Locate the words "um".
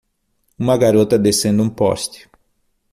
1.61-1.69